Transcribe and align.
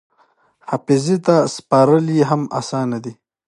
حافظې 0.69 1.17
ته 1.25 1.35
سپارل 1.55 2.05
یې 2.17 2.23
هم 2.29 2.41
اسانه 2.59 2.97
دي. 3.03 3.13